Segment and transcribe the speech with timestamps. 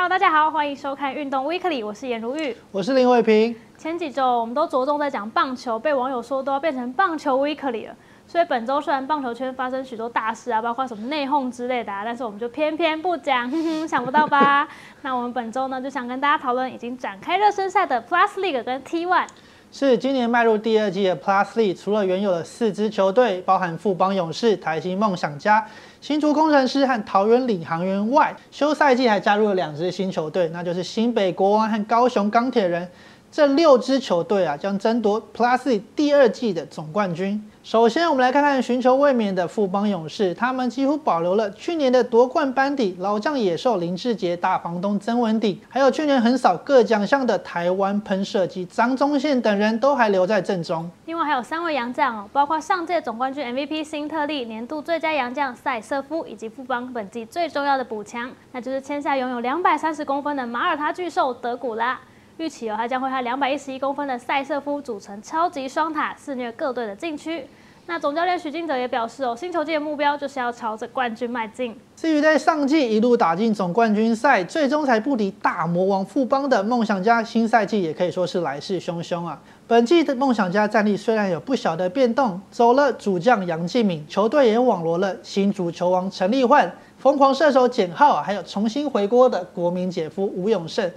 [0.00, 3.56] Hello，大家好，欢迎收看运动 Weekly，我是颜如玉，我是林伟平。
[3.76, 7.96] 前几周我们都着重在讲棒球，被网友说都要变成棒球 Weekly 了。
[8.24, 14.68] 所以本周虽然棒球圈发生许多大事啊，包括什么内讧之类的，啊，但是我们就偏偏不讲， 哼哼，想不到吧？
[15.02, 19.26] 那我们本周呢，就想跟大家讨论已经展开热身赛的 Plus League 跟 T1。
[19.70, 25.64] 是今年迈入第二季的 Plus League，除了原有的四支球队，包含富邦勇士、台新梦想家、
[26.00, 32.88] 新竹工程师和桃园领航员外，休赛季还加入了两支新球队，那就是新北国王和高雄钢铁人。
[33.30, 37.40] 这六支球队啊，将争夺 Plus 第二季的总冠军。
[37.62, 50.90] 首先，我们来看看寻求卫冕的富邦勇士，他们几乎保留了去年的夺冠班底，老将野兽林志杰、大房东曾文鼎，还有去年横扫各奖项的台湾喷射机张宗宪等人都还留在阵中。
[51.04, 62.00] 另外还有三位洋将哦，包括上届总冠军 MVP 辛特利、年度最佳洋将塞瑟夫，以及富邦本季最重要的补强，那就是签下拥有两百三十公分的马耳他巨兽德古拉。
[62.38, 67.44] 预期哦，他将会和两百一十一公分的塞瑟夫组成超级双塔，肆虐各队的禁区。
[67.86, 71.76] 那总教练许金泽也表示哦，新球季的目标就是要朝着冠军迈进。
[71.96, 79.40] 至于在上季一路打进总冠军赛，最终才不敌大魔王富邦的梦想家，新赛季也可以说是来势汹汹啊。
[79.66, 90.88] 本季的梦想家战力虽然有不小的变动，走了主将杨敬敏，球队也网罗了新足球王陈立焕、疯狂射手简浩，还有重新回锅的国民姐夫吴永胜。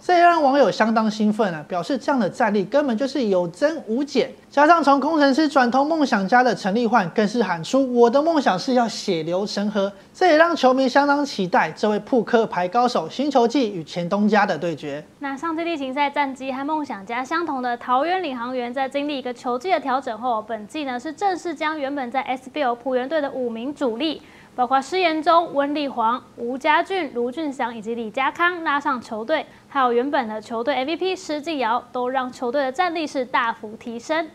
[0.00, 4.30] 这也让网友相当兴奋啊，表示这样的战力根本就是有增无减。
[4.48, 9.92] 加上从工程师转投梦想家的陈立焕，更是喊出我的梦想是要血流成河。
[10.14, 15.04] 这也让球迷相当期待这位扑克牌高手新球季与前东家的对决。
[15.18, 24.22] 那上季例行赛战绩和梦想家相同的桃园领航员，在经历一个球季的调整后，本季呢是正式将原本在 SBL 浦原队的五名主力。
[24.58, 34.28] 包括施延中、温立煌、吴家俊、卢俊祥以及李家康拉上球队，还有原本的球队 MVP 施晋尧，都让球队的战力是大幅提升。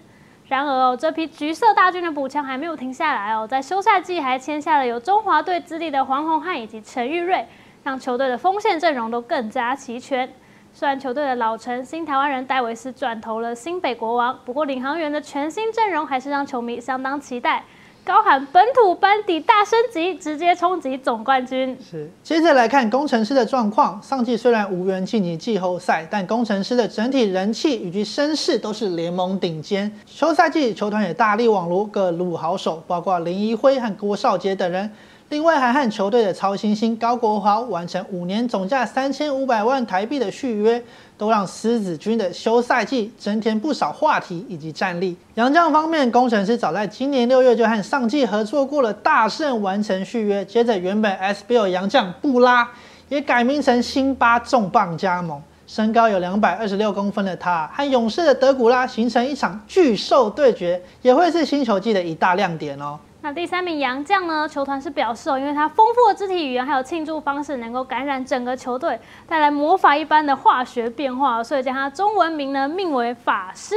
[0.48, 7.46] 然而哦，这批橘色大军的补强还没有停下来哦，在休赛季还签下了有中华队资历的黄宏汉以及陈玉瑞，
[7.84, 10.34] 让球队的锋线阵容都更加齐全。
[10.72, 17.66] 虽然球队的老臣新台湾人戴维斯转投了新北国王，不过领航员的全新阵容还是让球迷相当期待。
[18.06, 21.78] 高喊本土班底大升级，直接冲击总冠军。
[21.90, 24.02] 是，接着来看工程师的状况。
[24.04, 29.90] 上季虽然无缘晋级季后赛，但工程师的整体人气以及声势都是联盟顶尖。
[30.06, 34.92] 休赛季球团也大力网罗各路好手，包括林一辉和郭少杰等人。
[35.34, 40.80] 另外还和球队的超新星高国豪完成五年总价三千五百万台币的续约。
[41.16, 45.16] 都让狮子军的休赛季增添不少话题以及战力。
[45.36, 50.44] 杨将方面，工程师早在今年六月就和上季合作过了，大胜完成续约。
[50.44, 52.68] 接着，原本 SBL 杨将布拉
[53.08, 63.00] 也改名成辛巴重磅加盟，身高有两百二十六公分的他，和勇士的德古拉形成一场巨兽对决，也会是新球季的一大亮点哦。
[63.26, 64.46] 那第三名杨将呢？
[64.50, 73.76] 球团是表示哦，因为他丰富的肢体语言还有庆祝方式，能够感染整个球队，带来魔法一般的化学变化，所以将他中文名呢命为法师。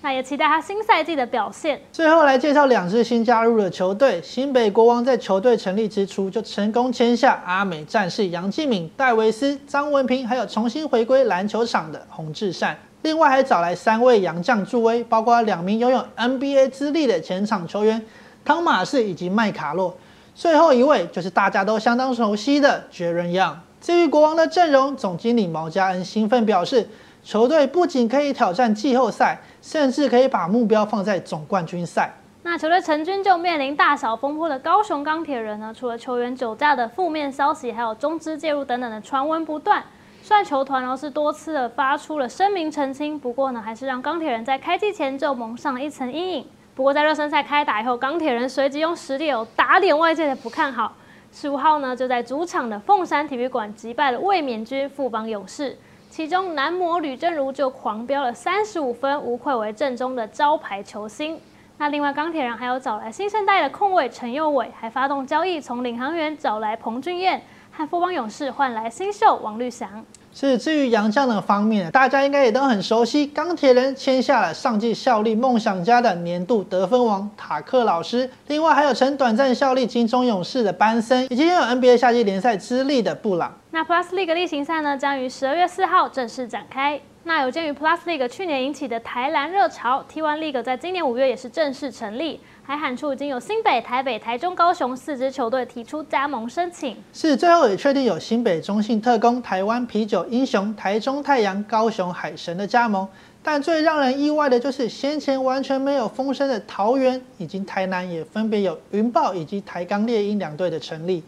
[0.00, 1.80] 那也期待他新赛季的表现。
[1.92, 12.76] 最后来介绍两支新加入的球队：新北国王在球队成立之初就成功签下阿美战士杨继敏、戴维斯、张文平，还有重新回归篮球场的洪志善。
[13.02, 18.04] 另外还找来三位洋将助威，包括两名拥有 NBA 资历的前场球员。
[18.44, 19.96] 汤马士以及麦卡洛，
[20.34, 23.60] 最后一位就是大家都相当熟悉的杰伦杨。
[23.80, 26.88] 至于国王的阵容，总经理毛家恩兴奋表示，
[27.22, 32.14] 球队不仅可以挑战季后赛，甚至可以把目标放在总冠军赛。
[32.42, 35.74] 那球队成军就面临大小风波的高雄钢铁人呢？
[35.78, 39.84] 除了球员酒驾的负面消息，还有中资介入等等的传闻不断。
[40.22, 46.46] 虽然球团呢是多次的发出了声明澄清，不过呢还是让钢铁人在开季前就蒙上了一层阴影。
[46.78, 50.92] 不过在热身赛开打以后，钢铁人随即用实力有打脸外界的不看好。
[51.32, 55.76] 十五号呢，就在主场的凤山体育馆击败了卫冕军富邦勇士，
[56.08, 61.40] 其中男模吕正如就狂飙了三十五分，无愧为正中的招牌球星。
[61.78, 67.42] 那另外钢铁人还有找来新生代的控卫陈佑伟，还发动交易从领航员找来彭俊彦，
[67.72, 70.04] 和富邦勇士换来新秀王绿翔。
[70.40, 73.26] 是至于杨将的方面，大家应该也都很熟悉。
[73.26, 83.52] 钢铁人签下了上季效力梦想家的年度得分王塔克老师，另外还有曾短暂效力金钟勇士的班森，以及拥有 NBA 夏季联赛资历的布朗。
[83.72, 87.00] 那 Plus League 例行赛呢，将于十二月四号正式展开。
[87.24, 96.96] 那有鉴于 Plus League 去年引起的台篮热潮，T1 League 在今年五月也是正式成立，还喊出已经有新北、台北、台中、高雄四支球队提出加盟申请。
[97.12, 103.06] 是最后也确定有新北中信特工、台湾啤酒英雄、台中太阳、高雄海神的加盟。
[103.42, 111.22] 但最让人意外的就是，先前完全没有风声的桃园以及台南，也分别有云豹以及台钢猎鹰两队的成立。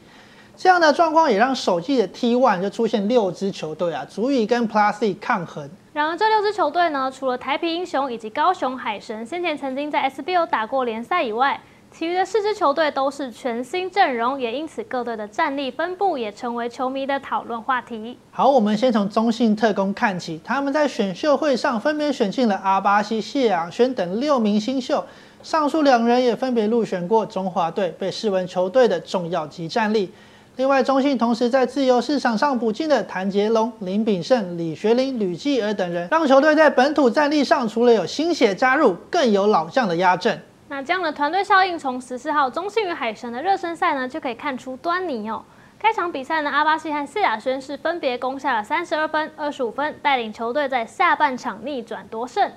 [0.57, 5.69] 这样的状况也让首季的 T1 就出现六支球队啊，足以跟 Plus 抗衡。
[5.93, 11.61] 然而，这六支球队呢，除了台皮英雄以及高雄海神先前曾经在 SBO 打过联赛以外，
[11.91, 18.17] 其余的四支球队都是全新阵容，也因此各队的战力分布也成为球迷的讨论话题。
[18.31, 25.05] 好，我们先从中信特工看起，他们在选秀会上分别选进了阿巴西、谢养轩等六名新秀，
[25.43, 30.13] 上述两人也分别入选过中华队，被视为球队的重要级战力。
[30.57, 40.39] 另外，中信同时在自由市场上补进的谭杰龙、林炳胜、李学林、吕继儿等人，让球队在本土战力上除了有新血加入，更有老将的压阵。
[40.69, 45.43] 那这样的团队效应，从十四号中信与海神的热身赛呢，就可以看出端倪哦。
[45.79, 52.51] 开场比赛呢，阿巴西和谢亚轩是分别攻下了三十二分、二十五分，带领球队在下半场逆转夺胜。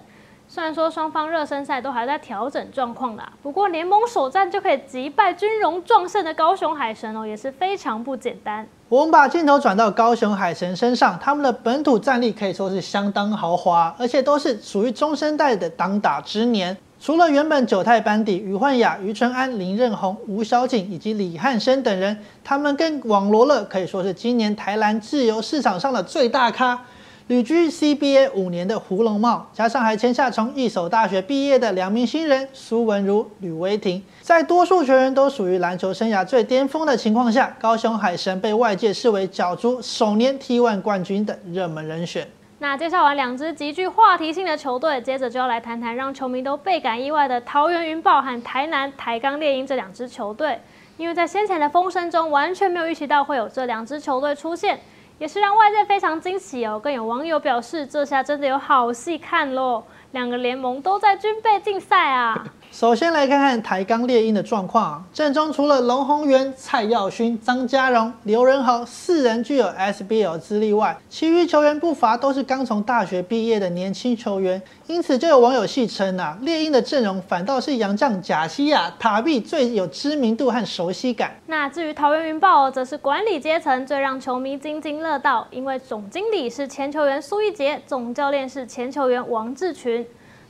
[0.48, 8.68] 虽然说双方热身赛都还在调整状况啦，不过联盟首战就可以击败军容壮盛的高雄海神哦，也是非常不简单。
[8.88, 16.78] 我们把镜头转到高雄海神身上，他们的本土战力可以说是相当豪华，而且都是属于中生代的当打之年。
[17.00, 26.80] 除了原本九泰班底于焕雅、于春安、林任宏、吴小景以及李汉生等人，他们跟网罗了可以说是今年台篮自由市场上的最大咖。
[27.28, 42.28] 旅居 CBA 五年的胡龙茂，加上还签下从一所大学毕业的两名新人苏文如、吕威霆，在多数球员都属于篮球生涯最巅峰的情况下，高雄海神被外界视为角逐首年 T1 冠军的热门人选。
[42.60, 50.60] 那介绍完两支极具话题性的球队，接着就要来谈谈让球迷都倍感意外的桃园云豹和台南台钢猎鹰这两支球队，
[50.98, 54.78] 因为在先前的风声中，完全没有预期到会有这两支球队出现。
[55.24, 59.82] 也是让外界非常惊喜哦，更有网友表示，这下真的有好戏看喽！
[60.12, 62.46] 两个联盟都在军备竞赛啊。
[62.74, 81.36] 首先来看看台钢猎鹰的状况啊，阵中除了龙宏源、蔡耀勋、张家荣、刘仁豪四人具有 SBL 资历外，其余球员不乏都是刚从大学毕业的年轻球员，因此就有网友戏称啊，猎鹰的阵容反倒是洋将贾西亚、塔比最有知名度和熟悉感。
[81.46, 90.04] 那至于桃园云豹，则是管理阶层最让球迷津津乐道，因为总经理是前球员苏一杰，总教练是前球员王志群。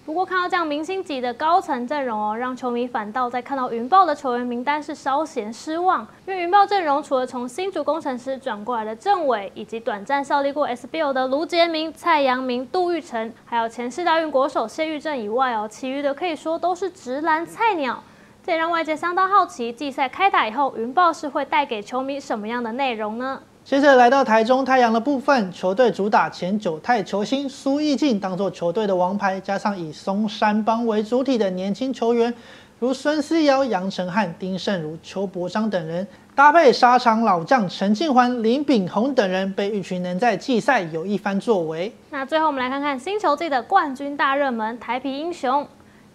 [0.06, 6.06] 不过看到这样明星级的高层阵容哦，让球迷反倒在看到云豹的球员名单是稍显失望。
[6.28, 18.04] 因为云豹阵容除了从新竹工程师转过来的郑伟，以及短暂效力过 SBL 的卢杰明、蔡阳明、杜玉成，还有前世大运国手谢玉正以外哦，其余的可以说都是直男菜鸟。
[18.46, 23.42] 这也让外界相当好奇，季赛开打以后，云豹是会带给球迷什么样的内容呢？
[23.65, 32.31] 接着来到台中太阳的部分，球队主打前九泰球星苏义静当做球队的王牌，加上以松山帮为主体的年轻球员，
[32.80, 36.06] 如孙思尧、杨成汉、丁胜儒、邱伯章等人，
[36.36, 41.89] 搭配沙场老将陈庆环、林炳宏等人，被预期能在季赛有一番作为。
[42.10, 45.65] 那最后我们来看看新球季的冠军大热门台皮英雄。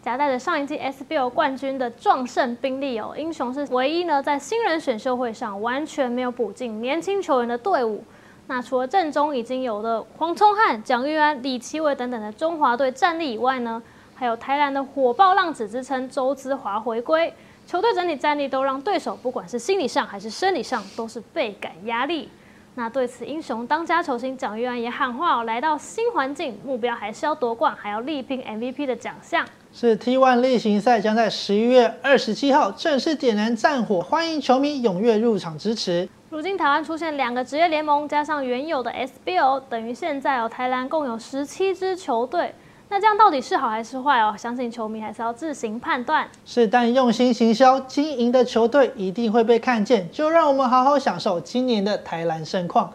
[0.09, 8.03] 夹带着上一季 SBL 冠军的壮盛兵力哦，英雄是唯一呢在新人选秀会上完全没有补进年轻球员的队伍。
[8.47, 13.83] 那除了阵中已经有的黄聪汉、蒋玉安、李奇伟等等的中华队战力以外呢，
[14.15, 17.31] 还有台南的火爆浪子之称周姿华回归，
[17.67, 22.31] 球队整体战力都让对手不管是心理上还是生理上都是倍感压力。
[22.75, 29.45] 那对此，英雄当家球星蒋玉安也喊话哦，来到新环境，目标还是要夺冠，还要力拼 MVP 的奖项。
[29.73, 36.09] 是 T1 例行赛将在十一月二十七号正式点燃战火，欢迎球迷踊跃入场支持。
[36.31, 42.55] 如今台湾出现两个职业联盟，加上原有的 SBO，等于现在哦，台篮共有十七支球队。
[42.91, 44.35] 那这样到底是好还是坏哦？
[44.37, 46.27] 相信球迷还是要自行判断。
[46.45, 50.11] 是，但用心行销、经营的球队一定会被看见。
[50.11, 52.93] 就让我们好好享受今年的台篮盛况。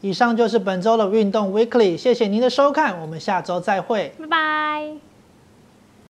[0.00, 5.13] 以上就是本周的运动 Weekly，谢谢您的收看，我们下周再会，拜拜。